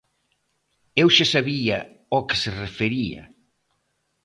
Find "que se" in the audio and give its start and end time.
2.27-2.49